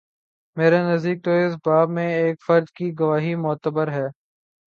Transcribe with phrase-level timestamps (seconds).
[0.57, 4.07] میرے نزدیک تواس باب میں ایک فرد کی گواہی معتبر ہے۔